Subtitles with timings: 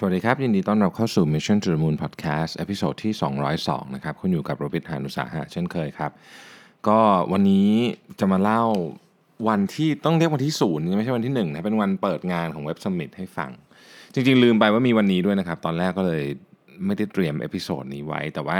[0.00, 2.66] สวัสดีครับ ยินดีต้อนรับเข้าสู่ Mission to the Moon Podcast ตอน
[3.02, 3.12] ที่
[3.54, 6.10] 202 นะครับ คุณอยู่กับรวิศ หาญอุตสาหะเช่นเคยครับ
[6.88, 6.98] ก็
[7.32, 7.70] วันนี้
[8.20, 8.62] จะมาเล่า
[9.48, 13.50] วันที่ต้องเรียกวันที่ศูนย์ไม่ใช่วันที่1นะเป็นวันเปิดงานของเว็บสมิ t ให้ฟัง
[14.14, 16.24] จริง ๆ ลืมไปว่ามีวันนี้ด้วยนะครับ ตอนแรกก็เลย
[16.86, 18.58] ไม่ได้เตรียม episode นี้ไว้ แต่ว่า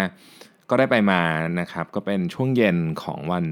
[0.71, 1.21] ก็ได้ไปมา
[1.61, 3.47] นะครับ ก็เป็นช่วงเย็นของวัน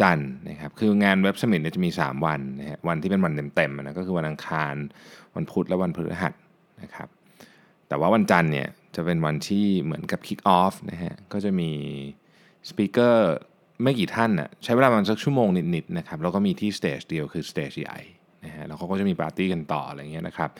[0.00, 4.74] จันทร์นะครับ คืองานเว็บสมิ t เนี่ยจะมี 3 วันนะฮะวันที่เป็นวันเต็มๆนะก็คือวันอังคาร
[5.34, 6.34] วันพุธและวันพฤหัส
[6.84, 7.08] นะครับ
[7.88, 11.70] แต่ว่าวันจันทร์เนี่ยจะเป็นวันที่เหมือนกับ Kick Off นะฮะ ก็จะมี
[12.68, 13.34] speaker
[13.82, 17.98] ไม่กี่ท่านน่ะใช้เวลาประมาณสักชั่วโมงนิดๆนะครับ แล้วก็มีที่ stage เดียวคือ stage ใหญ่
[18.44, 20.50] นะฮะ แล้วเขาก็จะมีปาร์ตี้กันต่ออะไรเงี้ยนะครับ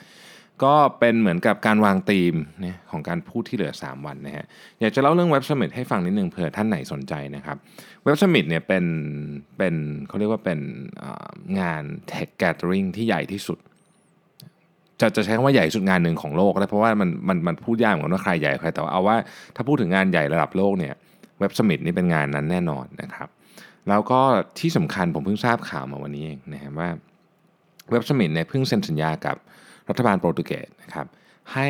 [0.63, 4.45] ก็เป็นเหมือนกับการวางธีมนะของการพูดที่เหลือ 3 วันนะฮะ
[4.79, 7.57] อยากจะเล่าเรื่อง Web Summit ให้ฟังนิดนึงเผื่อท่านไหนสนใจนะครับ
[8.03, 8.85] Web Summit เนี่ยเป็น
[9.57, 9.75] เป็น
[10.07, 10.59] เขาเรียกว่าเป็น
[11.59, 13.59] งาน Tech Gathering ที่ใหญ่ที่สุด
[15.01, 19.15] จะจะใช้คำว่าใหญ่สุดงานหนึ่งของโลกได้เพราะว่ามันมันมันพูดยากเหมือนว่าใครใหญ่ใครแต่ว่าเอาว่า
[19.55, 20.93] ถ้าพูดถึงงานใหญ่ระดับโลกเนี่ย
[21.39, 23.29] เว็บสมิธนี่เป็นงานนั้นแน่นอนนะครับ
[23.89, 24.19] แล้วก็
[24.59, 26.89] ที่สำคัญผมเพิ่งทราบข่าวมาวันนี้เองนะครับว่า
[27.91, 29.35] เว็บสมิธเนี่ยเพิ่งเซ็นสัญญากับ
[29.89, 31.05] รัฐบาลโปรตุเกสนะครับ
[31.53, 31.67] ให้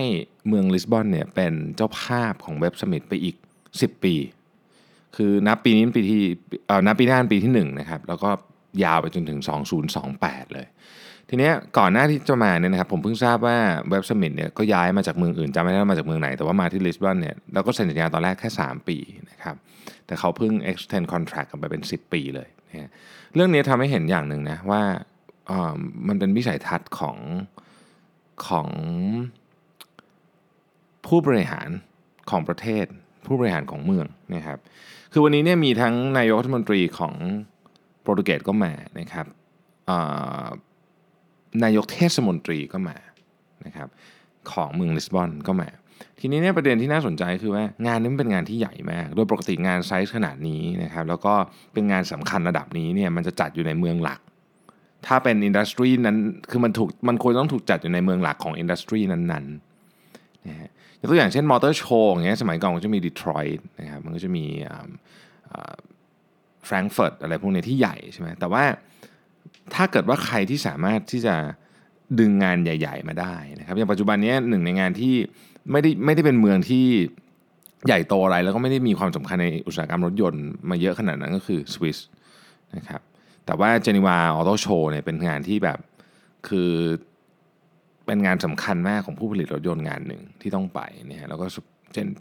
[0.48, 3.36] เมืองลิสบอนเนี่ยเป็นเจ้าภาพของเว็บสมิธไปอีก
[3.70, 4.16] 10 ปี
[5.16, 6.22] คือนับปีนี้ปีที่
[6.68, 8.30] เอ่อนับปีหน้าปีที่1นะครับแล้วก็
[8.84, 9.40] ยาวไปจนถึง
[9.98, 10.68] 2028 เลย
[11.30, 13.58] ทีนี้ก่อนหน้าที่จะมาเนี่ยนะครับผมเพิ่งทราบว่า
[13.90, 18.98] เว็บสมิธเนี่ยก็ย้ายมาจากเมืองอื่นจำไม่ได้ว่ามาจากเมืองไหน แต่ว่ามาที่ลิสบอนเนี่ยแล้วก็เซ็นสัญญาตอนแรกแค่ 3 ปี
[19.30, 19.56] นะครับ
[20.06, 22.92] แต่เขาเพิ่ง extend contract กันไปเป็น 10 ปีเลยนะ
[23.36, 24.82] เรื่องนี้ทำให้เห็นอย่างหนึ่งนะว่า
[26.08, 27.18] มันเป็นวิสัยทัศน์ของ
[28.48, 28.68] ของ
[31.06, 31.70] ผู้บริหาร
[32.30, 32.86] ของประเทศ
[33.28, 34.58] ผู้บริหารของเมืองนะครับ
[35.12, 37.14] คือวันนี้เนี่ยมีทั้งนายกรัฐมนตรีของ
[38.02, 39.26] โปรตุเกสก็มานะครับ
[41.64, 42.98] นายกเทศมนตรีก็มา
[43.66, 43.88] นะครับ
[44.52, 45.70] ของเมืองลิสบอนก็มา
[46.20, 51.34] ทีนี้เนี่ยประเด็นที่น่าสนใจคือว่างานนี้มันเป็นงานที่ใหญ่มาก โดยปกติงานไซส์ขนาดนี้นะครับแล้วก็
[51.74, 54.20] เป็นงานสำคัญระดับนี้เนี่ยมันจะจัดอยู่ในเมืองหลัก
[55.08, 56.18] ถ้าเป็น industry นั้น
[56.50, 60.70] คือมันถูกมันควรต้องถูกจัดอยู่ในเมืองหลักของ industry นั้นๆนะฮะ
[61.00, 64.46] ยกตัวอย่างเช่นมอเตอร์โชว์อย่างเงี้ยสมัยก่อนก็จะมีดีทรอยต์นะครับมันก็จะมี
[66.66, 68.64] แฟรงก์เฟิร์ตอะไรพวกนี้ที่ใหญ่ใช่ไหมแต่ว่า
[69.76, 71.36] ถ้าเกิดว่าใครที่สามารถที่จะ
[72.20, 75.14] ดึงงานใหญ่ ๆ มาได้นะครับอย่างปัจจุบันนี้หนึ่งในงานที่
[75.72, 76.86] ไม่ได้ไม่ได้เป็นเมืองที่
[77.88, 81.98] ใหญ่โตอะไรแล้วก็ไม่ได้มีความสำคัญในอุตสาหกรรมรถยนต์มาเยอะขนาดนั้นก็คือสวิส
[82.76, 83.02] นะครับ
[83.46, 85.80] แต่ว่าเจนีวาออโต้โชว์เนี่ยเป็นงานที่แบบ
[86.48, 86.72] คือ
[88.06, 91.46] เป็นงานสำคัญมากของผู้ผลิตรถยนต์งานหนึ่งที่ต้องไปเนี่ยแล้วก็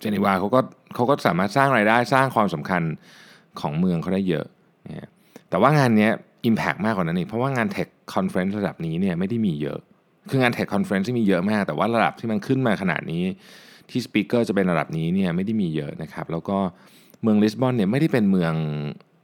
[0.01, 0.61] เจนีวาเขาก็
[0.95, 2.83] เขาก็สามารถสร้างไรายได้สร้างความสำคัญ
[3.61, 4.47] ของเมืองเขาได้เยอะ
[4.87, 5.11] นะ
[5.51, 6.11] แต่ว่างานนี้
[6.49, 9.81] Impact มากกว่านั้นอีกเพราะว่างาน Tech Conference ระดับนี้เนี่ยไม่ได้มีเยอะ
[10.31, 13.25] คืองาน Tech Conference ที่มีเยอะมาก แต่ว่าระดับที่มันขึ้นมาขนาดนี้
[13.91, 16.59] ที่สปีกเกอร์จะเป็นระดับนี้เนี่ยไม่ได้มีเยอะนะครับ แล้วก็
[17.23, 18.53] เมืองลิสบอนเนี่ยไม่ได้เป็นเมือง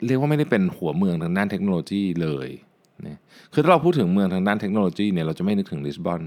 [0.06, 2.48] เรียกว่าไม่ได้เป็นหัวเมืองทางด้านเทคโนโลยีเลย
[3.06, 3.18] นะ
[3.52, 6.20] คือถ้าเราพูดถึงเมืองทางด้านเทคโนโลยีเนี่ยเราจะไม่นึกถึงลิสบอน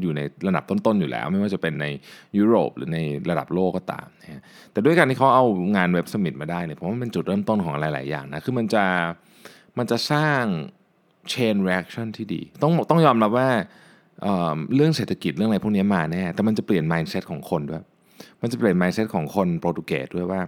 [0.00, 1.86] อยู่ในระดับต้น ๆ อยู่แล้ว ไม่ว่าจะเป็นใน
[2.38, 2.98] ยุโรปหรือใน
[3.30, 5.44] ระดับโลกก็ตามนะแต่ด้วยการที่เขาเอา
[5.76, 8.84] งานเว็บสมิธมาได้เนี่ยผมว่าเป็นจุดเริ่มต้นของหลาย ๆ อย่างนะคือมันจะ
[9.78, 10.44] มันจะสร้าง
[11.32, 13.48] chain reaction ที่ดี ต้องต้องยอมรับว่า
[14.22, 17.82] เเรื่องเศรษฐกิจเรื่องอะไรพวกนี้มาแน่แต่มันจะเปลี่ยน mindset ของคนด้วย
[18.42, 20.40] มันจะเปลี่ยน mindset ของคนโปรตุเกสด้วยว่า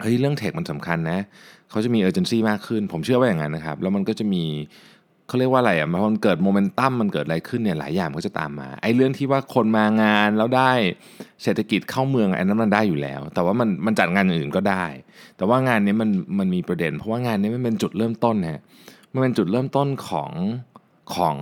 [0.00, 1.18] เฮ้ยเรื่องเทคมันสำคัญนะ
[1.70, 4.44] เขาจะมี urgency มากขึ้น ผมเชื่อว่าอย่างนั้นนะครับ แล้วมันก็จะมี
[5.26, 10.72] เขาเรียกว่าอะไรอะมันเกิดโมเมนตัมมันเกิดอะไรขึ้นเนี่ยหลายอย่างก็จะตามมาไอ้เรื่องที่ว่าคนมางานแล้วได้
[11.42, 14.84] เศรษฐกิจเข้าเมืองไอันนั้นมันได้อยู่แล้ว แต่ว่ามันมันจัดงานอื่นก็ได้
[15.36, 18.60] แต่ว่างานนี้มันมันมีประเด็น เพราะว่างานนี้มันเป็นจุดเริ่มต้นฮะ
[19.12, 20.30] มันเป็นจุดเริ่มต้นของ
[21.14, 21.36] ของ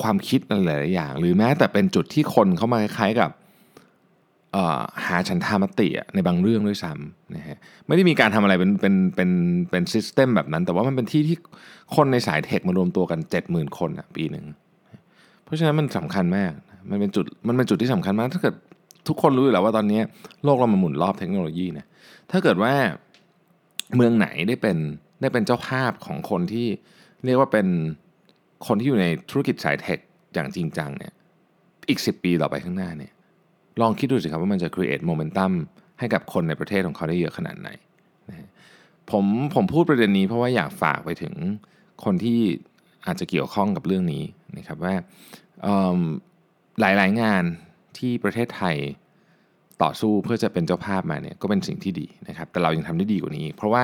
[0.00, 3.30] ความคิดหลายๆอย่าง หรือแม้แต่เป็นจุดที่คนเข้ามาคล้ายๆกับ
[5.06, 9.30] หาฉันทามติในบางเรื่องด้วยซ้ำนะฮะไม่ได้มีการทำอะไรเป็นเป็นเป็น
[9.70, 11.36] เป็นซิสเต็มแบบนั้น แต่ว่ามันเป็นที่ที่
[11.96, 14.46] คนในสายเทคมารวมตัวกัน 70,000 คนอะปีหนึ่ง
[15.44, 16.52] เพราะฉะนั้นมันสำคัญมาก
[16.90, 18.54] มันเป็นจุดมันเป็นจุดที่สำคัญมาก ถ้าเกิด
[19.08, 20.00] ทุกคนรู้อยู่แล้วว่าตอนนี้
[20.44, 21.86] โลกเรามันหมุนรอบเทคโนโลยีนะ
[22.30, 22.72] ถ้าเกิดว่า
[23.96, 24.76] เมืองไหนได้เป็น
[25.20, 26.66] ได้เป็นเจ้าภาพของคนที่
[27.24, 27.66] เรียกว่าเป็น
[28.66, 29.98] คนที่อยู่ในธุรกิจสายเทค
[30.34, 31.12] อย่างจริงจังเนี่ย
[31.88, 33.12] อีก 10 ปีต่อไปข้างหน้าเนี่ย
[33.80, 35.52] ลองคิดดูสิครับว่ามันจะ create momentum
[35.98, 37.68] ให้กับคนในประเทศของเขาได้เยอะขนาดไหน
[38.28, 38.48] นะ
[39.10, 39.24] ผม
[39.54, 41.34] ผมพูดประเด็นนี้เพราะว่าอยากฝากไปถึง
[42.04, 42.38] คนที่
[43.06, 44.24] อาจจะเกี่ยวข้องกับเรื่องนี้
[44.58, 44.94] นะครับว่า
[46.80, 47.42] หลายๆงาน
[47.98, 48.76] ที่ประเทศไทย
[49.82, 53.82] ต่อสู้เพื่อจะเป็นเจ้าภาพมาเนี่ยก็เป็นสิ่งที่ดีนะครับ แต่เรายังทำได้ดีกว่านี้ เพราะว่า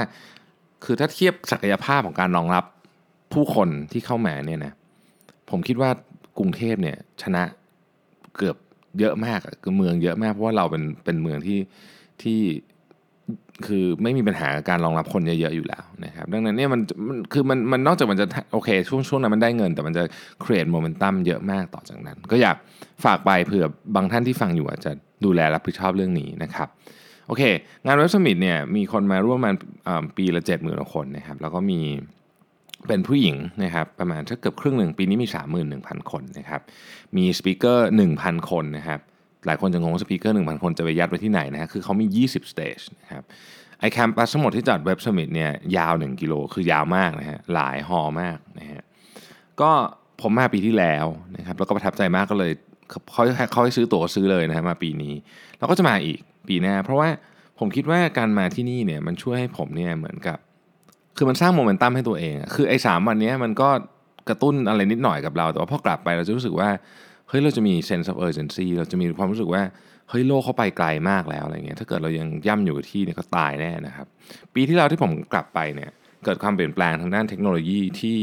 [0.85, 2.65] คือถ้าเทียบศักยภาพของการรองรับ
[3.33, 4.73] ผู้คนที่เข้ามาเนี่ยนะ
[5.51, 5.91] ผมคิดว่า
[6.39, 7.43] กรุงเทพเนี่ยชนะ
[8.37, 8.57] เกือบ
[9.01, 11.59] เยอะมากอะคือเมืองเยอะมากเพราะว่าเราเป็นเป็นเมืองที่
[12.23, 12.41] ที่
[13.67, 20.03] คือไม่มีปัญหาการรองรับคนเยอะๆอยู่แล้วนะครับ ดังนั้นเนี่ยมันมันคือมันมันนอกจากมันจะโอเค ช่วงช่วงนั้นมันได้เงิน แต่มันจะ
[20.43, 22.57] create momentum เยอะมากต่อจากนั้น ก็อยาก
[23.05, 24.93] ฝากไปเผื่อบางท่านที่ฟังอยู่อาจจะ
[25.25, 26.69] ดูแลรับผิดชอบเรื่องนี้นะครับ
[27.27, 27.43] โอเค
[27.85, 29.53] งาน Web Summit เนี่ยมีคนมาร่วมมา
[30.17, 31.81] ปีละ7 0 0 0 0คนนะครับ แล้วก็มี
[32.87, 35.29] เป็นผู้หญิงนะครับประมาณถ้าเกือบครึ่งหนึ่งปีนี้มี
[35.69, 36.61] 31,000 คนนะครับ
[37.17, 37.89] มี speaker
[38.19, 39.01] 1,000 คนนะครับ
[39.47, 43.23] หลายคนจะงง speaker 1,000 คนจะไปยัดไว้ที่ไหนนะฮะคือเขามี 20 stage นะครับ
[43.81, 48.83] ไอ้ campus ทั้งหมดที่จัด Web Summit เนี่ยยาว 1 กิโลคือยาวมากนะฮะหลายฮอมากนะฮะ
[49.61, 49.71] ก็
[50.21, 52.53] ผมมาปีที่แล้วนะครับแล้วก็ประทับใจมากก็เลย
[53.13, 53.23] เขา
[53.53, 55.15] เขาให้ซื้อตั๋วซื้อเลยนะฮะมาปีนี้
[55.59, 57.09] แล้วก็จะมาอีกปีหน้า เพราะว่า
[57.59, 60.39] ผมคิดว่าการมาที่นี่เนี่ยมันช่วยให้ผมเนี่ยเหมือนกับ
[61.19, 63.69] คือมันสร้างโมเมนตัมให้ตัวเอง คือไอ้สามวันนี้มันก็
[64.29, 66.69] กระตุ้นอะไรนิดหน่อยกับเรา แต่ว่าพอกลับไปเราจะรู้สึกว่า
[67.29, 69.63] เฮ้ยเราจะมี sense of urgency เราจะมีความรู้สึกว่า
[70.09, 74.07] เฮ้ยโลกเขาไปไกลมากแล้วอะไรเงี้ยถ้าเกิดเรายังย่ำอยู่กับที่เนี่ยก็ตายแน่นะครับ
[74.55, 75.91] ปีที่แล้วที่ผมกลับไปเนี่ย
[76.25, 78.21] เกิดความเปลี่ยนแปลงทางด้านเทคโนโลยีที่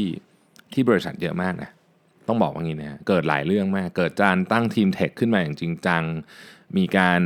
[0.72, 1.70] ที่บริษัทเยอะมากนะ
[2.28, 6.02] ต้องบอกว่างี้นะเกิดหลายเรื่องมาก เกิดการตั้งทีม tech ขึ้นมาอย่างจริงจัง
[6.76, 7.20] มีการ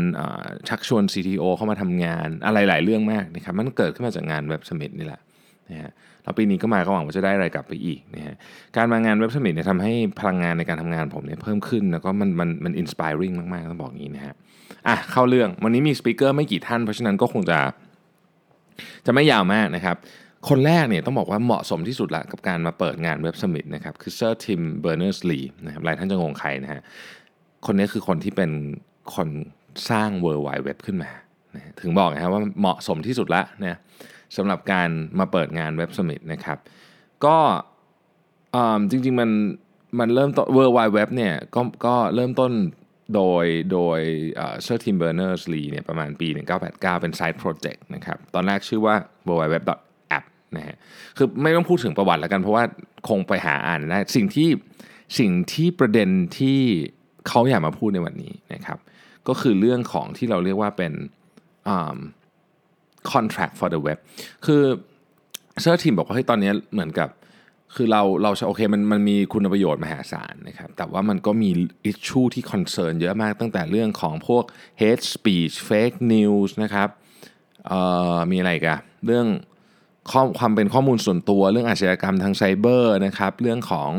[0.68, 5.20] ชักชวน CTO เข้ามาทำงานอะไรหลายเรื่องมากนะครับมันเกิดขึ้นมาจากงาน Web Summit นี่แหละ
[5.72, 5.90] นะฮะ
[6.22, 8.34] แล้วปีนี้ก็มาก็หวังว่าจะได้อะไรกลับไปอีกนะฮะ
[8.76, 14.34] การมางาน Web Summit เนี่ยทำให้พลังงานในการทำงานผมเนี่ยเพิ่มขึ้น แล้วก็มันมันมัน inspiring มากๆต้องบอกงี้นะฮะ
[14.88, 17.58] อะเข้าเรื่องวันนี้มี speaker ไม่กี่ท่านเพราะฉะนั้นก็คงจะ
[19.06, 19.96] จะไม่ยาวมากนะครับ
[20.48, 26.80] คนแรกเนี่ยต้องบอกว่าเหมาะสมที่สุดละกับการมาเปิดงาน Web Summit นะครับคือเซอร์ทิมเบอร์เนอร์สลีะครับหลายท่านจะงงใครนะฮะ
[27.66, 28.50] คนนี้คือคนที่เป็น
[29.14, 29.28] คน
[29.90, 31.10] สร้าง World Wide Web ขึ้นมา
[31.54, 33.78] นะถึงบอกนะครับว่าเหมาะสมที่สุดละนะ
[34.36, 34.88] สำหรับการ
[35.18, 36.58] มาเปิดงาน Web Summit นะครับ
[37.24, 37.38] ก็
[38.90, 39.30] จริงๆมัน
[39.98, 42.52] มันเริ่มต้น World Wide Web เนี่ยก็ก็เริ่มต้น
[43.14, 44.00] โดยโดย
[44.36, 46.28] เซอร์ทิมเบอร์เนอร์สลีเนี่ยประมาณปี
[46.64, 48.94] 1989 เป็น side project นะครับ ตอนแรกชื่อว่า
[49.26, 49.64] World Wide Web
[50.18, 50.76] app นะฮะ
[51.16, 52.64] คือไม่ต้องพูดถึงประวัติแล้วกันเพราะว่า
[53.08, 54.48] คงไปหาอ่านได้สิ่งที่
[55.18, 56.60] สิ่งที่ประเด็นที่
[57.28, 58.78] เขาอยากมาพูดในวันนี้นะครับ
[59.28, 60.92] ก็คือเรื่องของที่เราเรียกว่าเป็น
[63.12, 63.98] contract for the web
[64.46, 64.62] คือ
[65.60, 67.08] เซอร์ทิมบอกว่าให้ตอนนี้เหมือนกับ
[67.74, 71.50] คือเราเราโอเคมันมันมีคุณประโยชน์มหาศาลนะครับ แต่ว่ามันก็มี
[71.84, 74.44] issue ที่ concern เยอะมากตั้งแต่เรื่องของพวก
[74.80, 76.88] hate speech fake news นะครับ
[78.30, 79.26] มีอะไรกันเรื่อง
[80.38, 83.90] ความเป็นข้อมูลส่วนตัวเรื่องอาชญากรรมทางไซเบอร์นะครับ เรื่องของ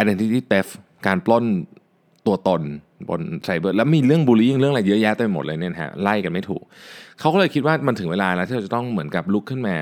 [0.00, 0.72] identity theft
[1.06, 1.44] การปล้น
[2.28, 2.62] ตัวตน
[3.10, 6.62] บนไซเบอร์แล้วมีเรื่องบูลลี่เรื่องอะไรเยอะแยะเต็มหมดเลยเนี่ยฮะไล่กันไม่ถูก
[7.20, 9.76] เขาก็เลยคิดว่ามันถึงเวลาแล้วที่เราจะต้องเหมือนกับลุกขึ้นมา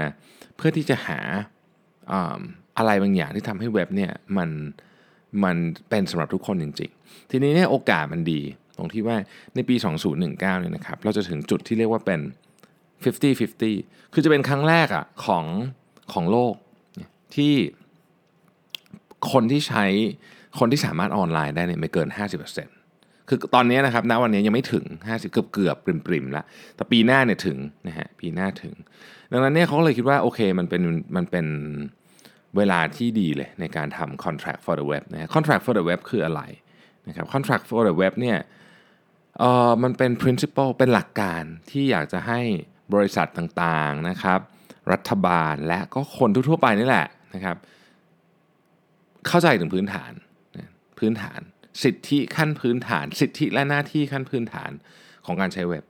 [0.56, 1.18] เพื่อที่จะหา
[2.78, 4.50] อะไรบางอย่างที่ทำให้เว็บเนี่ยมัน
[5.44, 5.56] มัน
[5.88, 8.40] เป็นสำหรับทุกคนจริง ๆ ทีนี้เนี่ยโอกาสมันดี
[8.76, 9.16] ตรงที่ว่า
[9.54, 9.74] ในปี
[10.14, 12.20] 2019เนี่ยนะครับเราจะถึงจุดที่เรียกว่าเป็น
[12.96, 15.44] 50-50 คือจะเป็นครั้งแรกอะของ
[16.12, 16.54] ของโลก
[17.34, 17.54] ที่
[19.32, 19.86] คนที่ใช้
[20.58, 22.08] คนที่สามารถออนไลน์ได้เนี่ยไม่เกิน
[22.68, 25.76] 50%คือตอนนี้นะครับณวันนี้ยังไม่ถึง 50 เกือบเกือบ
[26.06, 26.44] ปริมๆแล้ว
[26.76, 28.74] แต่ปีหน้าเนี่ยถึงนะฮะปีหน้าถึง
[29.32, 30.82] ดังนั้นเนี่ยเขาเลยคิดว่าโอเคมันเป็น
[31.16, 31.46] มันเป็น
[32.56, 36.42] เวลาที่ดีเลยในการทำ contract for the web นะ contract for the web คืออะไร
[37.08, 38.38] นะครับ contract for the web เนี่ย
[39.38, 42.40] เอ่อมันเป็น principle เป็นหลักการที่อยากจะให้
[42.94, 44.40] บริษัทต่างๆนะครับ
[44.92, 47.56] รัฐบาลและก็คนทั่วไปนี่แหละนะครับ
[49.28, 50.12] เข้าใจถึงพื้นฐาน
[50.98, 51.40] พื้นฐาน
[51.84, 54.70] สิทธิขั้นพื้นฐาน สิทธิและหน้าที่ขั้นพื้นฐาน
[55.26, 55.84] ของการใช้เว็บ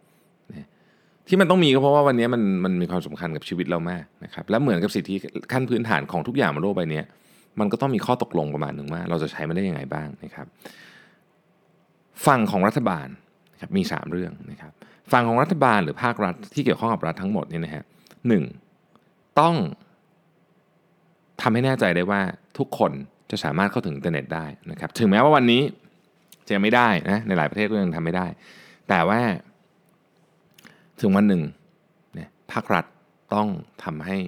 [1.29, 5.15] ที่มันต้องมีก็เพราะว่าวันนี้มันมันมีความสำคัญกับชีวิตเรามากนะครับและเหมือนกับสิทธิ
[5.53, 7.03] ขั้นพื้นฐานของทุกอย่างบนโลกใบนี้
[7.61, 10.47] มันก็ต้องมีข้อตกลงประมาณหนึ่งว่า เราจะใช้มันได้ยังไงบ้างนะครับ
[12.27, 13.07] ฝั่งของรัฐบาล
[13.53, 14.73] นะครับมี 3 เรื่องนะครับ
[15.13, 17.85] ฝั่งของรัฐบาลหรือภาครัฐที่เกี่ยวข้องกับรัฐทั้งหมดนี่นะฮะ
[18.29, 18.45] หนึ่ง
[19.41, 19.55] ต้อง
[21.41, 22.21] ทำให้แน่ใจได้ว่า
[22.59, 22.93] ทุกคน
[23.31, 25.63] จะสามารถเข้าถึงอินเทอร์เน็ตได้นะครับถึงแม้ว่าวันนี้
[26.49, 28.27] จะไม่ได้นะในหลายประเทศก็ยังทำไม่ได้
[28.89, 29.21] แต่ว่า
[31.01, 31.43] ถึงวันหนึ่ง
[32.15, 32.85] เนี่ยภาครัฐ
[33.35, 33.49] ต้อง
[33.85, 34.19] ทำให้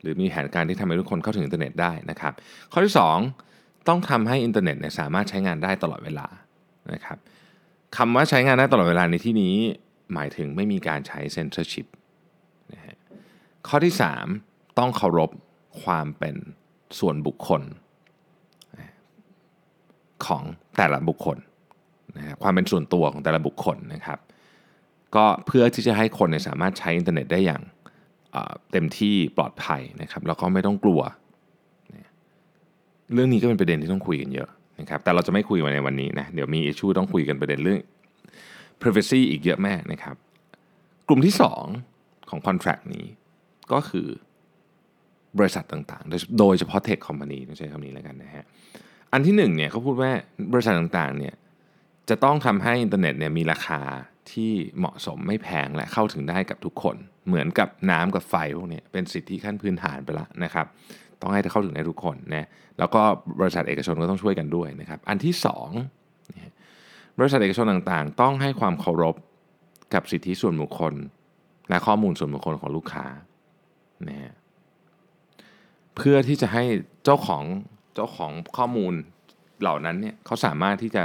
[0.00, 2.32] หรือมีแผนการที่ทำให้ทุกคนเข้าถึงอินเทอร์เน็ตได้นะครับ
[2.72, 2.94] ข้อที่
[3.40, 6.26] 2 ต้องทำให้อินเทอร์เน็ตเนี่ยสามารถใช้งานได้ตลอดเวลา
[6.92, 7.18] นะครับ
[7.96, 9.54] คำว่าใช้งานได้ตลอดเวลาในที่นี้
[10.14, 11.86] หมายถึงไม่มีการใช้เซนเซอร์ชิพ
[12.72, 12.96] นะฮะ
[13.68, 13.94] ข้อที่
[14.36, 15.30] 3 ต้องเคารพ
[15.82, 16.34] ความเป็น
[16.98, 17.62] ส่วนบุคคล
[20.26, 20.42] ของ
[20.78, 21.38] แต่ละบุคคล
[22.16, 24.18] นะความเป็นส่วนตัวของแต่ละบุคคลนะครับ
[25.16, 27.62] ก็เพื่อที่จะให้คนเนี่ยสามารถใช้อินเทอร์เน็ตได้อย่าง
[28.72, 31.00] เต็มที่ปลอดภัยนะครับแล้วก็ไม่ต้องกลัว
[33.14, 34.48] เรื่องนี้ก็เป็นประเด็นที่ต้องคุยกันเยอะ
[34.80, 37.80] นะครับแต่เราจะไม่คุยมาในวันนี้นะเดี๋ยวมีอิชชูต้องคุยกันประเด็นเรื่อง
[38.80, 40.16] privacy อีกเยอะแม่นะครับ
[41.08, 41.34] กลุ่มที่
[41.80, 43.04] 2 ของ contract นี้
[43.72, 44.08] ก็คือ
[45.38, 48.44] บริษัทต่างๆ โดยเฉพาะ tech company ต้องใช้คำนี้แล้วกันนะฮะ
[49.12, 50.10] อันที่หนึ่งเนี่ยเขาพูดว่า
[50.52, 51.34] บริษัทต่างๆเนี่ย
[52.08, 53.80] จะต้องทำให้อินเทอร์เน็ตเนี่ยมีราคา
[54.30, 56.96] ที่เหมาะสมไม่แพงและเข้าถึงได้กับทุกคน
[57.26, 60.66] เหมือนกับน้ำกับไฟพวกนี้เป็นสิทธิขั้นพื้นฐานไปแล้วนะครับ
[61.20, 62.48] ต้องให้เข้าถึงได้ทุกคนนะ
[62.78, 63.02] แล้วก็
[63.40, 65.68] บริษัทเอกชนก็ต้องช่วยกันด้วยนะครับ อันที่สอง
[67.18, 69.14] บริษัทเอกชนต่างๆ ต้องให้ความเคารพ
[69.94, 70.94] กับสิทธิส่วนบุคคล
[71.68, 73.06] และข้อมูลส่วนบุคคลของลูกค้า
[74.08, 74.34] นะฮะ
[75.96, 76.64] เพื่อที่จะให้
[77.04, 77.44] เจ้าของ
[77.94, 78.94] เจ้าของข้อมูล
[79.60, 81.04] เหล่านั้นเนี่ยเขาสามารถที่จะ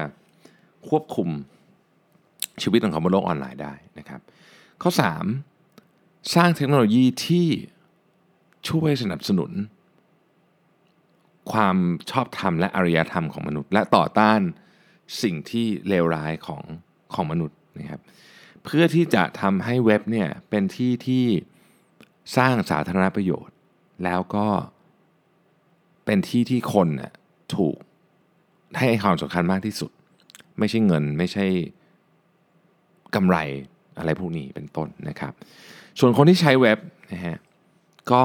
[0.90, 1.30] ควบคุม
[2.62, 4.22] ชีวิตของเขาบนโลกออนไลน์ได้นะครับ
[4.82, 4.92] ข้อ
[5.62, 7.48] 3 สร้างเทคโนโลยีที่
[8.70, 9.52] ช่วยสนับสนุน
[11.52, 11.78] ความ
[12.12, 14.42] ชอบธรรมและอารยธรรมของมนุษย์ และต่อต้าน
[15.24, 16.64] สิ่งที่เลวร้ายของ
[17.14, 18.02] ของมนุษย์นะครับ
[18.64, 21.26] เพื่อที่จะทำให้เว็บเนี่ยเป็นที่ที่
[22.38, 23.56] สร้างสาธารณประโยชน์
[24.04, 24.48] แล้วก็
[26.06, 27.14] เป็นที่ที่คนน่ะ
[27.56, 27.78] ถูก
[28.78, 29.92] ให้ความสำคัญมากที่สุด
[30.60, 31.46] ไม่ใช่เงินไม่ใช่
[33.16, 33.38] กำไร
[33.98, 35.34] อะไรพวกนี้เป็นต้นนะครับ
[36.00, 36.80] ส่วนคนที่ใช้เว็บ
[37.12, 37.38] นะฮะ
[38.12, 38.24] ก็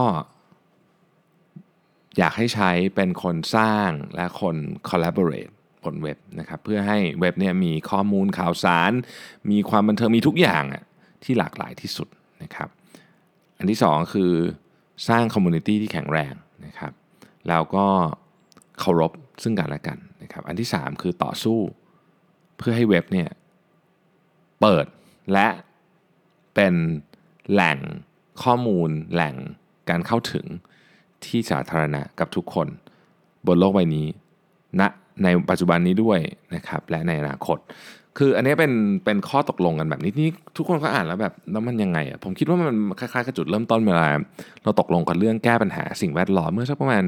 [2.18, 4.56] อยากให้ใช้เป็นคนสร้างและคน
[4.88, 5.52] collaborate
[5.84, 8.92] บนเว็บนะครับเพื่อให้เว็บเนี่ยมีข้อมูลข่าวสาร
[9.50, 10.64] มีความบันเทิงมีทุกอย่าง
[11.24, 12.08] ที่หลากหลายที่สุด
[12.42, 12.68] นะครับ
[13.58, 14.32] อันที่สองคือ
[15.08, 16.34] สร้าง community ที่แข็งแรง
[16.66, 16.92] นะครับ
[17.48, 17.86] แล้วก็
[18.78, 19.12] เคารพ
[19.42, 21.58] ซึ่งกันและกันนะครับอันที่ 3 คือต่อสู้
[22.56, 23.30] เพื่อให้เว็บเนี่ย
[24.60, 24.86] เปิด
[25.32, 25.48] และ
[26.54, 26.74] เป็น
[27.50, 27.78] แหล่ง
[28.42, 29.34] ข้อมูลแหล่ง
[29.90, 30.44] การเข้าถึง
[31.24, 32.68] ที่สาธารณะกับทุกคน
[33.46, 34.06] บนโลกใบนี้
[34.80, 34.88] ณนะ
[35.22, 36.20] ในปัจจุบันนี้ด้วย
[36.54, 37.58] นะครับและในอนาคต
[38.18, 38.72] คืออันนี้เป็น
[39.04, 44.06] เป็นข้อตกลงกันแบบนี้นี่ทุกคนก็อ่านแล้วแบบแล้วมันยังไงอะผมคิดว่ามันคล้ายๆกับจุดเริ่มต้นเวลา
[44.64, 47.04] เราตกลงกันเรื่องแก้ปัญหาสิ่งแวดล้อมเมื่อสักประมาณ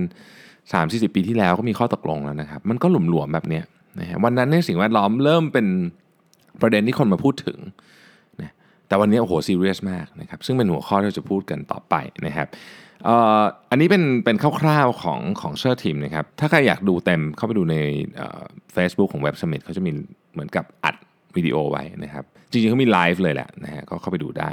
[0.61, 3.61] 3 4 0 ปีที่แล้วก็มีข้อตกลงแล้วนะครับมันก็หลุมหลวมแบบนี้
[4.00, 5.67] นะฮะวันนั้นในสิ่งแวดล้อมเริ่มเป็น
[6.61, 7.59] ประเด็นที่คนมาพูดถึง
[8.40, 8.52] นะ
[8.88, 11.95] แต่วันนี้โอ้โหซีเรียสมากนะครับซึ่งเป็นหัวข้อที่เราจะพูดกันต่อไป
[12.26, 12.49] นะครับ
[13.71, 17.76] อันนี้เป็นเป็นคร่าวๆของของเซอร์ทิมนะครับถ้าใครอยากดูเต็มเข้าไปดูใน
[18.73, 19.90] เฟซบุ๊กของ Web Summit เขาจะมี
[20.33, 20.97] เหมือนกับอัด
[21.37, 24.50] วิดีโอไว้นะครับ จริงๆเขามีไลฟ์เลยแหละนะฮะก็เข้าไปดูได้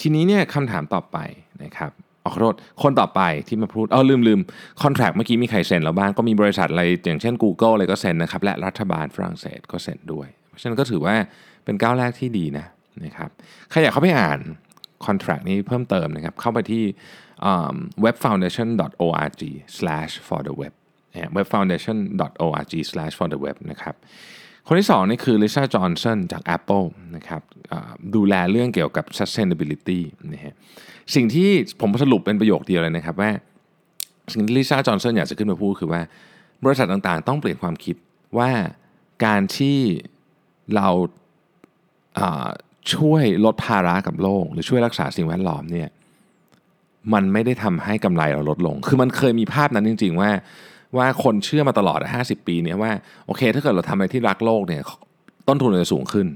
[0.00, 1.18] ทีนี้เนี่ยคำถามต่อไป
[1.64, 1.90] นะครับ
[2.24, 4.40] อ๋อขอโทษคนต่อไปที่มาพูดเอาลืมลืม
[4.82, 11.14] contract เมื่อกี้มีใครเซ็นแล้วบ้าง ก็มีบริษัทอะไรอย่างเช่น Google อะไรก็เซ็นนะครับ และรัฐบาลฝรั่งเศสก็เซ็นด้วย เพราะฉะนั้นก็ถือว่า
[11.64, 12.66] เป็นก้าวแรกที่ดีนะ
[13.04, 13.30] นะครับ
[13.70, 14.40] ใครอยากเข้าไปอ่าน
[15.06, 16.82] คอนแทคนี้เพิ่มเติมนะครับ เข้าไปที่
[18.04, 20.72] webfoundation.org/for-the-web
[21.36, 23.94] webfoundation.org/for-the-web นะครับ
[24.66, 26.86] คนที่2นี่คือลิซ่าจอห์นสันจาก Apple
[27.16, 27.42] นะครับ
[28.14, 30.00] ดูแลเรื่องเกี่ยวกับ sustainability
[30.32, 30.54] นะฮะ
[31.14, 31.48] สิ่งที่
[31.80, 33.30] ผมสรุปเป็นประโยคเดียวเลยนะครับว่า
[34.32, 36.02] สิ่งที่ลิซ่าจอห์นสันอยากจะขึ้นมาพูดคือว่า
[36.64, 37.96] บริษัทต่างๆ ต้องเปลี่ยนความคิด
[38.38, 38.50] ว่า
[39.24, 39.78] การที่
[40.76, 40.88] เรา
[42.94, 45.88] ช่วยลดภาระกับโลก หรือช่วยรักษาสิ่งแวดล้อมเนี่ย
[47.12, 50.30] มันไม่ได้ทำให้กำไรเราลดลง คือมันเคยมีภาพนั้นจริง ๆ ว่า
[50.96, 52.90] ว่าคนเชื่อมาตลอด 50 ปีเนี่ยว่า
[53.26, 54.82] โอเค ถ้าเกิดเราทำอะไรที่รักโลกเนี่ย
[55.48, 56.26] ต้นทุนจะสูงขึ้น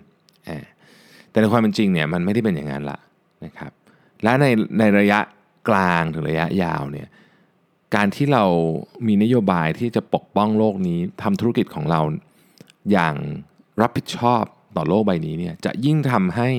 [1.30, 2.98] แต่ในความเป็นจริงเนี่ยมันไม่ได้เป็นอย่างนั้นละ
[3.44, 3.72] นะครับ
[4.22, 4.46] และใน
[4.78, 5.20] ในระยะ
[5.68, 7.08] กลางถึงระยะยาวเนี่ย
[7.94, 8.44] การที่เรา
[9.06, 12.00] มีนโยบายที่จะปกป้องโลกนี้ทำธุรกิจของเรา
[12.92, 13.14] อย่าง
[13.80, 14.42] รับผิดชอบ
[14.76, 16.50] ต่อโลกใบนี้เนี่ยจะยิ่งทำให้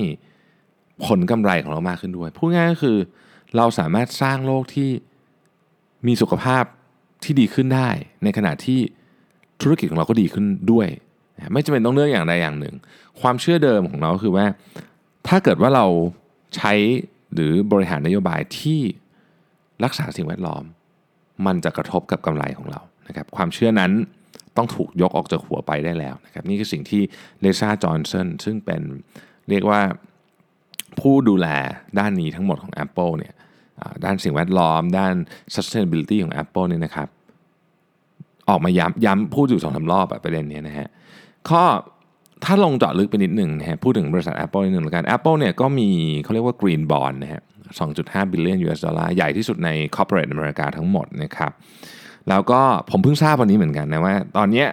[1.06, 2.96] ผลกำไรของเรามากขึ้นด้วย พูดง่ายก็คือ
[3.56, 4.90] เราสามารถสร้างโลกที่
[6.06, 6.64] มีสุขภาพ
[7.26, 7.88] ที่ดีขึ้นได้
[8.24, 8.78] ในขณะที่
[9.62, 10.88] ธุรกิจของเราก็ดีขึ้นด้วย
[11.52, 12.74] ไม่จำเป็นต้องเลือกอย่างใดอย่างหนึ่ง
[13.20, 14.46] ความเชื่อเดิมของเราคือว่า
[15.28, 15.86] ถ้าเกิดว่าเรา
[16.56, 16.72] ใช้
[17.34, 18.80] หรือบริหารนโยบายที่
[19.84, 20.64] รักษาสิ่งแวดล้อม
[21.46, 23.92] มันจะกระทบกับกำไรของเรานะครับความเชื่อนั้น
[24.56, 27.02] ต้องถูกยกออกจากหัวไปได้แล้วนะครับนี่คือสิ่งที่
[27.40, 28.82] เลซ่าจอห์นสันซึ่งเป็น
[29.48, 29.80] เรียกว่า
[31.00, 31.48] ผู้ดูแล
[31.98, 33.34] ด้านนี้ทั้งหมดของ Apple เนี่ย
[34.04, 35.14] ด้านสิ่งแวดล้อม ด้าน
[35.54, 37.08] sustainability ของ Apple เนี่ยนะครับ
[38.48, 40.88] ออกมาย้ำย้ำพูดอยู่สองสารอบประเด็นนี้นะฮะ
[41.48, 41.62] ข้อ
[42.44, 45.88] ถ้าลงเจาะลึกไปนิดหนึ่งนะฮะพูดถึงบริษัท Apple นิดหนึ่งแล้วกัน Apple เนี่ยก็มี
[46.22, 47.42] เขาเรียกว่า Green Bond นะฮะ
[47.82, 51.52] 2.5 billion US ดอลลาร์ใหญ่ที่สุดใน corporate อเมริกาทั้งหมดนะครับ
[52.28, 52.60] แล้วก็
[52.90, 54.64] ผมเพิ่งทราบวันนี้เหมือนกันนะว่า ตอนนี้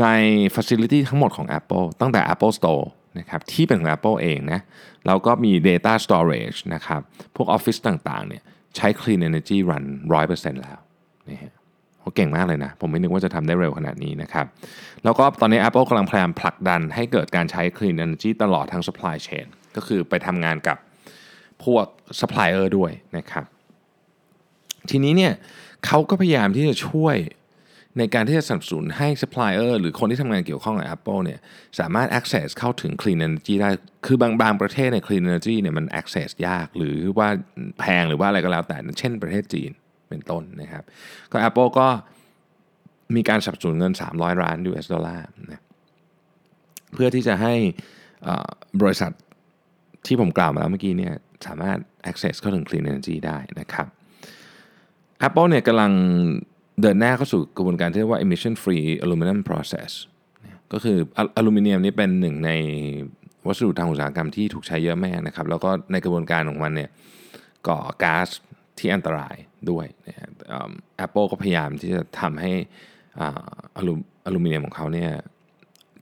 [0.00, 0.06] ใน
[0.54, 2.84] Facility ทั้งหมดของ Apple ตั้งแต่ Apple Store
[3.18, 4.60] นะครับที่เป็นของ Apple เองนะ
[5.06, 7.00] แล้วก็มี Data Storage นะครับ
[7.36, 8.42] พวก Office ต่างๆเนี่ย
[8.76, 9.84] ใช้ Clean Energy Run
[10.22, 10.78] 100%แล้ว
[11.28, 11.54] นี่ฮะ
[12.00, 14.46] เขาเก่งมากเลยนะ ผมไม่นึกว่าจะทำได้เร็วขนาดนี้นะครับ
[15.04, 20.76] แล้วก็ตอนนี้ Apple กำลังพยายามผลักดันให้เกิดการใช้ clean energy ตลอดทั้ง supply chain ก็คือไปทำงานกับ
[21.64, 21.86] พวก
[22.20, 23.44] supplier ด้วยนะครับ
[24.90, 25.32] ทีนี้เนี่ย
[25.86, 27.16] เขาก็พยายามที่จะช่วย
[27.98, 31.40] ในการที่จะสนับสนุนให้ supplier หรือคนที่ทำงานเกี่ยวข้องกับ Apple เนี่ย
[31.78, 33.70] สามารถ access เข้าถึง clean energy ได้
[34.06, 37.28] คือบางบางประเทศใน clean energy เนี่ยมัน access ยาก หรือว่า
[37.80, 39.70] แพงหรือว่าอะไรก็แล้วแต่ เช่นประเทศจีน
[40.10, 40.84] เป็นต้นนะครับ
[41.32, 41.88] ก็ Apple ก็
[43.16, 45.62] มีการสนับสนุนเงิน 300 ล้าน US ดอลลาร์นะ
[46.92, 47.54] เพื่อที่จะให้
[48.80, 49.12] บริษัท
[50.06, 51.14] ที่ผมกล่าวมาแล้วเมื่อกี้เนี่ย
[51.46, 51.78] สามารถ
[52.10, 53.86] access เข้าถึง clean energy ได้นะครับ
[55.26, 55.92] Apple เนี่ยกำลัง
[56.80, 59.90] เดินหน้าเข้าสู่กระบวนการที่เรียกว่า emission free aluminum process
[60.72, 60.98] ก็คือ
[61.36, 62.50] อลูมิเนียมนี่เป็นหนึ่งใน
[63.46, 66.90] วัสดุทางอุตสาหกรรมที่ถูกใช้เยอะมากนะครับ แล้วก็ในกระบวนการของมันเนี่ย
[67.68, 68.28] ก่อก๊าซ
[68.80, 69.36] ที่อันตราย
[69.70, 70.16] ด้วยนะ
[70.96, 72.52] แอปเปิลก็พยายามที่จะทำให้
[73.76, 73.92] อลู
[74.26, 75.10] อลูมิเนียมของเขาเนี่ย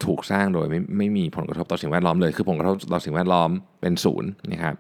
[0.04, 4.74] ถูกสร้างโดยไม่ไม่มีผลกระทบต่อสิ่งแวดล้อมเลย คือผลกระทบต่อสิ่งแวดล้อมเป็นศูนย์นะครับ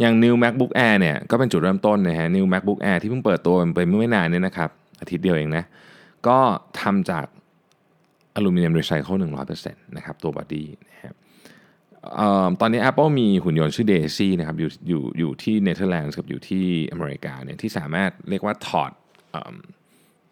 [0.00, 4.70] อย่าง New MacBook Air เนี่ยก็เป็นจุดเริ่มต้นนะฮะ New MacBook Air ที่เพิ่งเปิดตัวไปเมื่อไม่นานนี้นะครับ
[5.00, 5.64] อาทิตย์เดียวเองนะ
[6.26, 6.38] ก็
[6.80, 7.26] ทำจาก
[8.34, 9.14] อลูมิเนียมรีไซเคิล
[9.56, 11.14] 100%นะครับตัว body นะครับ
[12.60, 18.92] ตอนนี้ Apple มีหุ่นยนต์ชื่อ Daisy นะครับอยู่อยู่อยู่ที่เนเธอร์แลนด์กับอยู่ที่อเมริกาเนี่ยที่สามารถเรียกว่าถอด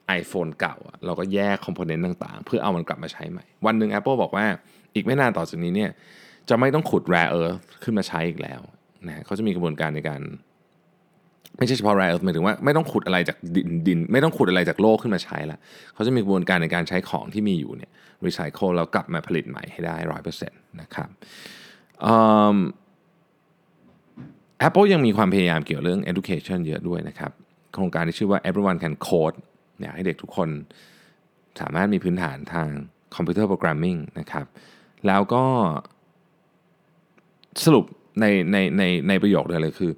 [0.09, 4.47] ไอโฟนเก่าเราก็แยก component ต่างๆ เพื่อเอามันกลับมาใช้ใหม่ วันหนึ่ง Apple บอกว่า
[4.95, 5.91] อีกไม่นานต่อจากนี้เนี่ย
[6.49, 8.61] จะไม่ต้องขุด rare earth ขึ้นมาใช้อีกแล้ว
[9.07, 10.21] นะเขาจะมีกระบวนการในการ
[11.59, 15.59] ไม่ใช่เฉพาะ rare earth หมายถึงว่าไม่ต้องขุดอะไรจากดินดิน ไม่ต้องขุดอะไรจากโลกขึ้นมาใช้ละ
[15.95, 17.91] เขาจะมีกระบวนการในการใช้ของที่มีอยู่เนี่ย
[18.27, 21.09] รีไซเคิลแล้วกลับมาผลิตใหม่ให้ได้ร้อยเปอร์เซ็นต์นะครับ
[24.67, 27.33] Apple ยังมีความพยายามเกี่ยวเรื่อง education เยอะด้วยนะครับ
[27.75, 29.37] โครงการที่ชื่อว่า everyone can code
[29.81, 30.49] อยากให้เด็กทุกคน
[31.61, 32.69] สามารถมีพื้นฐานทาง
[33.15, 34.47] คอมพิวเตอร์ programming นะครับ
[35.07, 35.45] แล้วก็
[37.65, 37.85] สรุป
[38.21, 39.93] ในในในในประโยคเดียวเลยคือ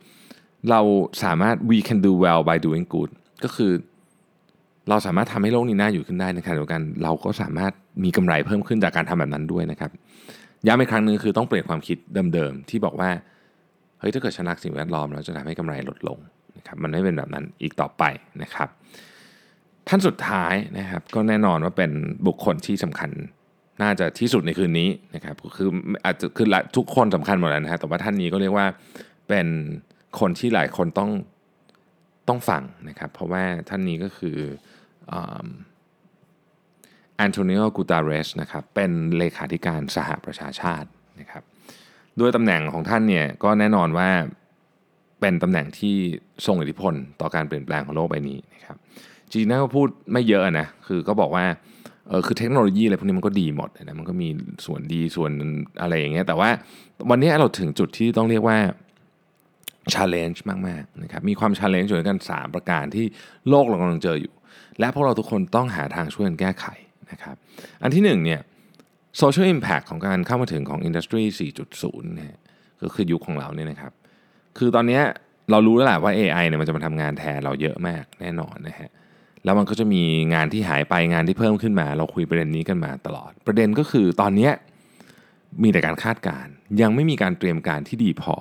[0.70, 0.80] เรา
[1.24, 3.10] สามารถ we can do well by doing good
[3.44, 3.72] ก็คือ
[4.88, 7.72] เราสามารถทำให้โลกนี้น่าอยู่ขึ้นได้ในขณะเดียวกัน เราก็สามารถ
[8.04, 9.90] มีกำไรเพิ่มขึ้นจากการทำแบบนั้นด้วยนะครับ
[10.66, 11.96] ย้ำอีกครั้งหนึ่งคือต้องเปลี่ยนความคิด
[12.34, 13.10] เดิมๆที่บอกว่า
[14.00, 16.18] เฮ้ยถ้าเกิดชนะสิ่งแวดล้อมเราจะทำให้กำไรลดลง
[16.56, 18.02] นะครับมันไม่เป็นแบบนั้นอีกต่อไป
[18.42, 18.68] นะครับ
[19.88, 21.90] ท่านสุดท้ายนะครับก็แน่นอนว่าเป็น
[22.26, 23.10] บุคคลที่สำคัญ
[23.82, 25.68] น่าจะที่สุดในคืนนี้นะครับคือ
[26.04, 26.46] อาจจะคือ
[26.76, 28.66] ทุกคนสำคัญหมดแล้วนะฮะแต่ว่าท่านนี้ก็เรียกว่า
[29.28, 29.46] เป็น
[30.18, 31.10] คนที่หลายคนต้อง
[32.28, 34.38] ต้องฟังนะครับ เพราะว่าท่านนี้ก็คือ
[37.16, 40.88] แอนโทนิโอ กูตาเรสนะครับ เป็นเลขาธิการสหประชาชาติ
[41.20, 41.42] นะครับ
[42.20, 44.08] ด้วยตำแหน่งของท่านเนี่ยก็แน่นอนว่า
[45.20, 45.96] เป็นตำแหน่งที่
[46.46, 48.76] ทรงอิทธิพลต่อการเปลี่ยนแปลงของโลกใบนี้นะครับ
[49.32, 51.44] จีน่าก็พูดไม่เยอะนะ คือก็บอกว่า
[52.08, 54.28] เออคือเทคโนโลยีอะไรพวกนี้มันก็ดีหมดนะ มันก็มี
[54.66, 55.30] ส่วนดีส่วน
[55.80, 56.50] อะไรอย่างเงี้ย แต่ว่า
[57.10, 58.58] วันนี้เราถึงจุดที่ต้องเรียกว่า
[59.94, 60.38] challenge
[60.68, 63.06] มากๆนะครับมีความ challenge อยู่ด้วยกัน 3 ประการที่
[63.48, 64.32] โลกเรากำลังเจออยู่
[64.80, 66.66] และพวกเราทุกคนต้องหาทางช่วยกันแก้ไข
[67.10, 67.36] นะครับ
[67.82, 68.40] อันที่1เนี่ย
[69.20, 71.24] social impact ของการเข้ามาถึงของ industry
[71.70, 72.34] 4.0เนี่ย
[72.82, 73.92] ก็คือยุคของเราเนี่ยนะครับ
[74.58, 75.00] คือตอนนี้
[75.50, 78.90] เรารู้แล้วแหละว่า AI เนี่ยมันจะมาทำงานแทนเราเยอะมากแน่นอนนะฮะ
[79.44, 80.02] แล้วมันก็จะมี
[80.34, 84.50] งานที่หายไปงานที่เพิ่มขึ้นมา เราคุยประเด็นนี้กันมาตลอด ประเด็นก็คือตอนนี้
[85.62, 88.34] มีแต่การคาดการ์ยังไม่มีการเตรียมการที่ดีพอ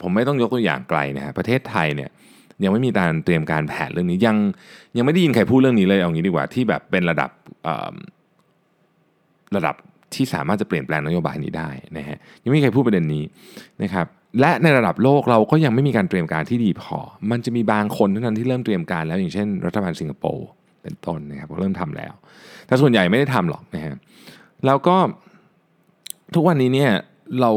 [0.00, 2.10] ผมไม่ต้องยกตัวอย่างไกลนะฮะประเทศไทยเนี่ย
[2.64, 4.36] ยังไม่มีการเตรียมการแผนเรื่องนี้ยัง
[4.96, 7.30] ยังไม่ได้ยินใครพูดเรื่องนี้เลยเอางี้ดีกว่าที่แบบเป็นระดับ
[9.56, 9.74] ระดับ
[10.14, 13.24] ที่สามารถจะเปลี่ยนแปลงนโยบายนี้ได้นะฮะยังไม่มีใครพูดประเด็นนี้
[13.82, 14.06] นะครับ
[14.40, 16.98] และในระดับโลกเราก็ยังไม่มีการเตรียมการที่ดีพอ
[17.30, 20.46] มันจะมีบางคนเท่านั้นที่เริ่มเตรียมการแล้วอย่างเช่น รัฐบาลสิงคโปร์
[20.82, 22.12] เป็นต้นนะครับเริ่มทำแล้ว
[22.66, 23.94] แต่ส่วนใหญ่ไม่ได้ทำหรอกนะฮะ
[24.66, 24.96] แล้วก็
[26.34, 26.90] ทุกวันนี้เนี่ย
[27.40, 27.50] เรา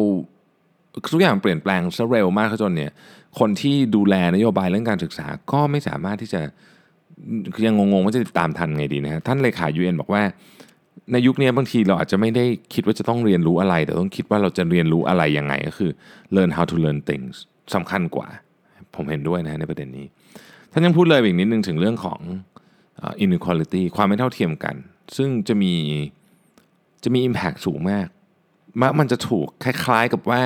[1.14, 2.92] ทุกอย่างเปลี่ยนแปลงซะเร็วมากจนเนี่ย
[3.40, 6.42] คนที่ดูแลนโยบายเรื่องการศึกษาก็ไม่สามารถที่จะ
[7.66, 10.24] ยังงงๆว่าจะตามทันไงดีนะฮะท่านเลขา UN บอกว่า
[11.12, 15.92] ในยุคนี้บางทีเราอาจจะไม่ได้คิดว่าจะต้องเรียนรู้อะไร แต่ต้องคิดว่าเราจะเรียนรู้อะไรยังไง ก็คือ
[16.36, 17.36] learn how to learn things
[17.76, 18.28] สำคัญกว่า
[18.96, 20.06] ผมเห็นด้วยนะในประเด็นนี้
[20.72, 22.20] ท่านยังพูดเลยอีกนิดนึงถึงเรื่องของ
[23.24, 24.76] inequality ความไม่เท่าเทียมกัน
[25.18, 25.74] ซึ่งจะมี
[27.04, 28.08] จะมี impact สูงมาก
[29.00, 30.44] มันจะถูกคล้ายๆกับว่า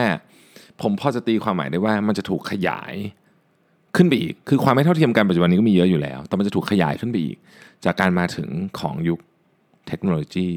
[0.81, 2.93] ผมพอจะตีความหมายได้ว่ามันจะถูกขยาย
[3.95, 7.37] ขึ้นไปอีก คือความไม่เท่าเทียมกันปัจจุบันนี้ก็มีเยอะอยู่แล้ว แต่มันจะถูกขยายขึ้นไปอีก
[7.85, 9.19] จากการมาถึงของยุค
[9.87, 10.47] เทคโนโลยี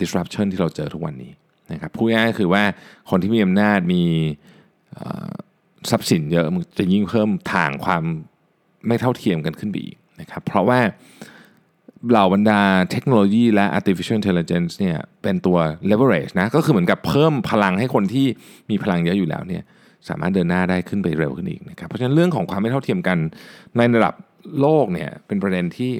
[0.00, 1.32] disruption ที่เราเจอทุกวันนี้
[1.72, 2.62] นะครับพูดง่ายๆคือว่า
[3.10, 4.02] คนที่มีอำนาจมี
[5.90, 8.02] ทรัพย์สินเยอะมันจะยิ่งเพิ่มทางความ
[8.86, 10.80] ไม่เท่าเทียมกันขึ้นไปอีกนะครับเพราะว่า
[12.10, 15.58] เหล่าบรรดาเทคโนโลยีและ artificial intelligence เนี่ยเป็นตัว
[15.90, 18.26] leverage นะก็คือเหมือนกับเพิ่มพลังให้คนที่
[18.70, 19.62] มีพลังเยอะอยู่แล้วเนี่ย
[20.08, 23.18] สามารถเดินหน้าได้ขึ้นไปเร็วขึ้นอีกนะครับเพราะฉะนั้นเรื่องของความไม่เท่าเทียมกัน
[23.76, 24.14] ในระดับ
[24.60, 25.92] โลกเนี่ยเป็นประเด็นที่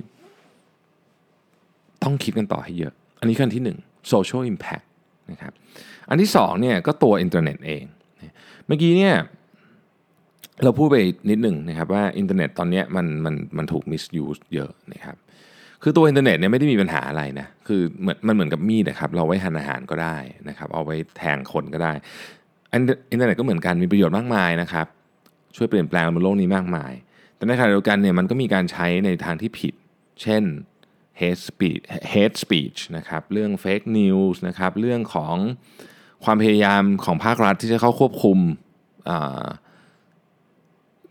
[2.02, 4.86] ต้องคิดกันต่อให้เยอะ อันนี้ขั้นที่ 1 social impact
[5.30, 5.52] นะครับ
[6.08, 7.84] อันที่2เนี่ยก็ตัวอินเทอร์เน็ตเอง
[8.66, 9.14] เมื่อกี้เนี่ย
[10.64, 10.96] เราพูดไป
[11.30, 15.16] นิดหนึ่งนะครับว่าอินเทอร์เน็ตตอนนี้มันมันมันถูก misuse เยอะนะครับ
[15.82, 20.16] คือตัวอินเทอร์เน็ตเนี่ยไม่ได้มีปัญหาอะไรนะคือเหมือนมันเหมือนกับมีดนะครับเราไว้หั่นอาหารก็ได้
[20.48, 21.92] นะครับเอาไว้แทงคนก็ได้
[22.72, 24.86] อินเทอร์เน็ตก็เหมือนกันมีประโยชน์มากมายนะครับ
[25.56, 26.92] ช่วยเปลี่ยนแปลงบนโลกนี้มากมาย
[27.36, 29.74] แต่ในขณะเดียวกันเนี่ยมันก็มีการใช้ในทางที่ผิด
[30.22, 30.42] เช่น
[31.20, 35.36] hate speech hate speech นะครับเรื่อง fake news นะครับเรื่องของ
[36.24, 38.38] ความพยายามของภาครัฐที่จะเข้าควบคุม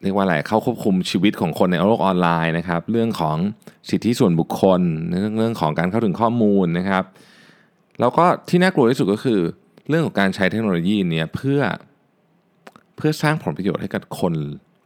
[0.06, 3.38] เรียกว่าอะไรเข้าควบคุมชีวิตของคนในโลกออนไลน์นะครับ เรื่องของ
[3.90, 7.04] สิทธิส่วนบุคคล เรื่องเรื่องของการเข้าถึงข้อมูลนะครับ
[8.00, 9.40] แล้วก็ที่น่ากลัวที่สุดก็คือ
[9.90, 11.60] เรื่องของการใช้เทคโนโลยีเนี่ยเพื่อ
[12.96, 14.34] เพื่อสร้างผลประโยชน์ให้กับคน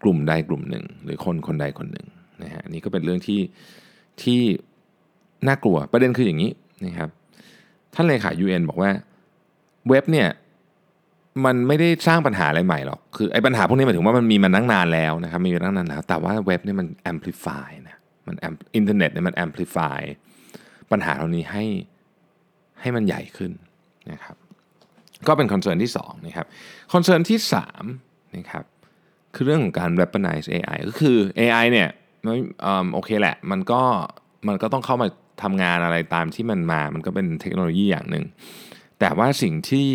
[0.04, 2.08] กลุ่มใดกลุ่มหนึ่ง หรือคนคนใดคนหนึ่ง
[2.44, 3.40] นะฮะนี่ก็เป็นเรื่องที่
[4.22, 4.40] ที่
[5.48, 6.52] น่ากลัวประเด็นคืออย่างนี้
[6.86, 7.10] นะครับ
[7.94, 8.92] ท่านเลขา UN บอกว่า
[9.90, 10.28] เว็บเนี่ย
[11.46, 18.36] มันไม่ได้สร้างปัญหาอะไรใหม่หรอกคือไอ้ปัญหาพวกนี้หมายถึงว่ามันมีมาตั้งนานแล้วนะครับมีมาตั้งนานแล้ว แต่ว่าเว็บเนี่ยมัน amplify นะมัน
[18.76, 20.00] อินเทอร์เน็ตเนี่ยมัน amplify
[20.92, 21.66] ปัญหาเหล่านี้ให้
[22.82, 23.52] ให้มันใหญ่ขึ้น
[24.12, 24.36] นะครับ
[25.28, 26.48] ก็เป็น concern ที่2นะครับ
[26.94, 27.40] concern ที่
[27.88, 28.64] 3นะครับ
[29.36, 31.90] คือเรื่องของการ weaponize AI ก็คือ AI เนี่ย
[32.94, 33.82] โอเคแหละ มันก็
[34.48, 35.08] มันก็ต้องเข้ามา
[35.44, 38.26] ทำงานอะไรตามที่มันมา มันก็เป็นเทคโนโลยีอย่างหนึ่ง
[39.00, 39.90] แต่ว่าสิ่งที่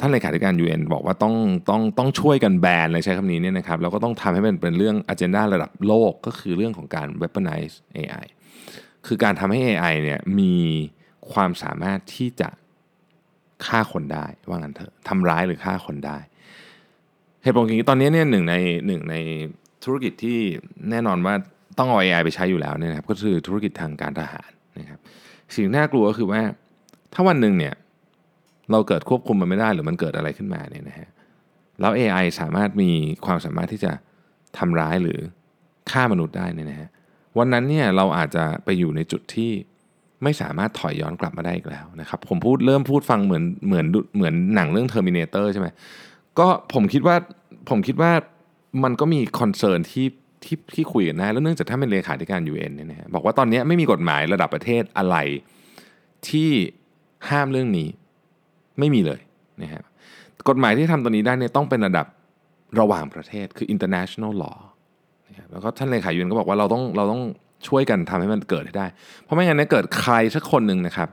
[0.00, 1.34] ท่านเลขาธิการ UN บอกว่าต้อง
[1.70, 8.26] ต้องต้องช่วยกันแบนเลยใช้คำนี้เนี่ยนะครับแล้วก็ต้องทำให้มันเป็นเรื่องอ g e n d a ระดับโลกก็คือเรื่องของการ weaponize AI
[9.06, 10.54] คือการทำให้ AI เนี่ยมี
[11.32, 12.48] ความสามารถที่จะ
[13.66, 16.18] ฆ่าคนได้ว่างั้นเถอะทำร้ายหรือฆ่าคนได้
[17.42, 18.54] เหตุผลอย่างนี้ตอนนี้เนี่ยหนึ่งใน
[18.86, 19.16] หนึ่งใน
[19.84, 20.38] ธุรกิจที่
[20.90, 21.34] แน่นอนว่า
[21.78, 25.00] ต้องเอา AI ไปใช้อยู่แล้วเนี่ยนะครับก็คือธุรกิจทางการทหารนะครับ
[25.54, 26.40] สิ่งน่ากลัวก็คือว่า
[27.14, 27.74] ถ้าวันหนึ่งเนี่ย
[28.70, 31.08] เราเกิดควบคุมมันไม่ได้หรือมันเกิดอะไรขึ้นมาเนี่ยนะฮะ
[31.80, 32.90] แล้ว AI สามารถมี
[33.26, 33.92] ความสามารถที่จะ
[34.58, 35.18] ทำร้ายหรือ
[35.90, 36.88] ฆ่ามนุษย์ได้เนี่ยนะฮะ
[37.38, 39.50] วันนั้นเนี่ยเราอาจจะไปอยู่ในจุดที่
[40.22, 45.68] ไม่สามารถถอยย้อนกลับมาได้อีกแล้วนะครับผมพูดเริ่มพูดฟังเหมือนเหมือนเหมือนหนังเรื่อง Terminator ใช่ไหม
[46.38, 47.16] ก็ผมคิดว่า
[47.70, 48.12] ผมคิดว่า
[48.84, 50.06] มันก็มีคอนเซิร์นที่
[50.44, 55.16] ที่ที่คุยกันได้แล้วเนื่องจากท่าเป็นเลขาธิการ UN เนี่ยนะบอกว่าตอนนี้ไม่มีกฎหมายระดับประเทศอะไร
[56.28, 56.50] ที่
[57.30, 57.88] ห้ามเรื่องนี้
[58.78, 59.20] ไม่มีเลย
[59.62, 59.82] นะครับ
[60.48, 62.06] กฎหมายที่ทำตัวนี้ได้เนี่ยต้องเป็นระดับ
[62.80, 64.58] ระหว่างประเทศคือ international law
[65.28, 67.22] นะครับแล้วก็ท่านเลขายูนก็บอกว่าเราต้องเราต้อง
[67.68, 68.86] ช่วยกันทำให้มันเกิดให้ได้
[69.22, 71.08] เพราะไม่งั้นเนี่ยเกิดใครสักคนหนึ่งนะครับ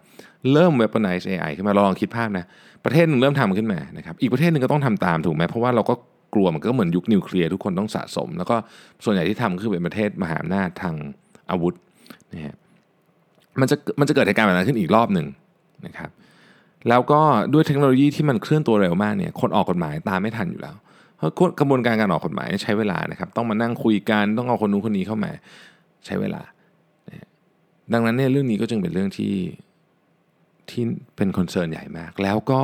[0.53, 2.45] เริ่ม weaponize AI ขึ้นมาเราลองคิดภาพนะ
[2.85, 5.93] ประเทศหนึ่งเริ่มทำขึ้นมานะครับอีกประเทศหนึ่งก็ต้องทำตามถูกไหมเพราะว่าเราก็
[6.33, 8.55] กลัวมันก็เหมือนยุคนิวเคลียร์ทุกคนต้องสะสม แล้วก็
[9.03, 10.95] ส่วนใหญ่ที่ทำคือเป็นประเทศมหาอำนาจทาง
[11.51, 11.75] อาวุธ
[12.33, 12.55] นะฮะ
[13.59, 15.27] มันจะมันจะเกิดเหตุการณ์แบบนั้นขึ้นอีกรอบหนึ่ง
[15.85, 16.09] นะครับ
[16.89, 17.21] แล้วก็
[17.53, 20.75] ด้วยเทคโนโลยีที่มันเคลื่อนตัวเร็วมากเนี่ยคนออกกฎหมายตามไม่ทันอยู่แล้ว
[21.17, 25.31] เพราะกระบวนการการออกกฎหมายใช้เวลานะครับต้องมานั่งคุยกันต้องเอาคนนู้นคนนี้เข้ามา
[26.05, 26.41] ใช้เวลา
[27.93, 29.33] ดังนั้นเนี่ยเรื่องนี้ก็จึงเป็นเรื่องที่
[30.69, 30.83] ที่
[31.15, 32.61] เป็น concern ใหญ่มาก แล้วก็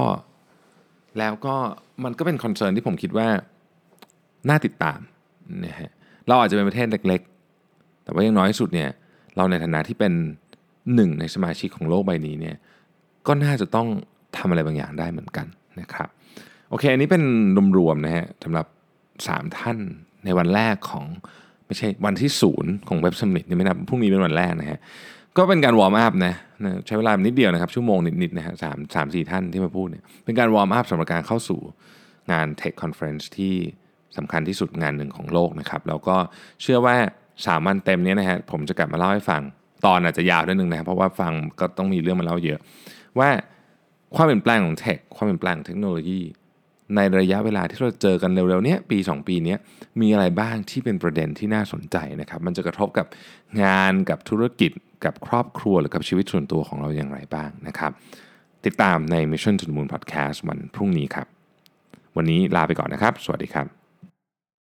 [1.19, 1.56] แล้วก็
[2.04, 3.28] มันก็เป็น concern ที่ผมคิดว่า
[4.49, 4.99] น่าติดตาม
[5.65, 5.91] นะฮะ
[6.28, 8.89] เราอาจจะเป็นประเทศเล็กๆ แต่ว่ายังน้อยสุดเนี่ย
[9.36, 10.13] เราในฐานะที่เป็น
[10.95, 12.56] หนึ่งในสมาชิกของโลกใบนี้เนี่ย
[13.28, 13.88] ก็น่าจะต้อง
[14.38, 15.48] ทำอะไรบางอย่างได้เหมือนกัน
[15.82, 16.10] นะครับ
[16.70, 17.24] โอเค อันนี้เป็น
[17.78, 18.66] รวมๆนะฮะสำหรับ
[19.12, 19.78] 3 ท่าน
[20.26, 21.06] ในวันแรกของ
[21.66, 24.80] ไม่ใช่วันที่ศูนย์ของ Web Summit นี่ไม่นับพรุ่งนี้เป็นวันแรกนะฮะ
[25.38, 26.34] ก็เป็นการ warm up นะ
[26.88, 31.60] ใช้เวลานิดเดียวนะครับ ชั่วโมงนิดๆนะฮะสามสามสี่ท่านที่มาพูดเนี่ยเป็นการ warm up สำหรับการเข้าสู่
[32.32, 33.54] งาน Tech Conference ที่
[34.18, 36.16] สำคัญที่สุดงานหนึ่งของโลกนะครับ แล้วก็
[36.62, 36.96] เชื่อว่า
[37.46, 39.42] สามวันเต็มนี้นะฮะผมจะกลับมาเล่าให้ฟัง
[39.86, 42.60] ตอนอาจจะยาวนิดนึงนะครับเพราะว่าฟังก็ต้องมีเรื่องมาเล่าเยอะ
[43.19, 43.30] ว่า
[44.15, 46.21] ความเปลี่ยนแปลงของเทคความเปลี่ยนแปลงเทคโนโลยี
[46.95, 49.56] ในระยะเวลาที่เราเจอกันเร็วๆนี้ปี 2 ปีนี้
[50.01, 53.08] มีอะไรบ้างที่เป็นประเด็นที่น่าสนใจนะครับ มันจะกระทบกับ
[53.63, 54.71] งานกับธุรกิจ
[55.06, 57.91] กับครอบครัวหรือกับชีวิตส่วนตัวของเราอย่างไรบ้างนะครับ
[58.65, 61.28] ติดตามใน Mission to the Moon Podcast วันพรุ่งนี้ครับ
[62.17, 63.85] วันนี้ลาไปก่อนนะครับ สวัสดีครับ